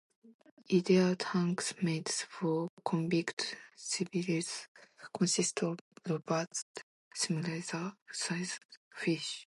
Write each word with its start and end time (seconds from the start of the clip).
Ideal 0.73 1.15
tank 1.15 1.61
mates 1.83 2.25
for 2.27 2.69
convict 2.83 3.55
cichlids 3.77 4.65
consists 5.15 5.61
of 5.61 5.77
robust 6.09 6.65
similar 7.13 7.61
sized 8.11 8.61
fish. 8.95 9.47